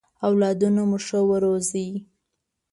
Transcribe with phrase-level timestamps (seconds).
[0.29, 1.89] اولادونه مو ښه ورزوی!